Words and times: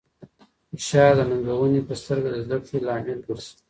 فشار 0.77 1.11
د 1.17 1.21
ننګونې 1.29 1.81
په 1.87 1.93
سترګه 2.01 2.29
د 2.31 2.37
زده 2.45 2.57
کړې 2.65 2.77
لامل 2.87 3.19
ګرځي. 3.27 3.51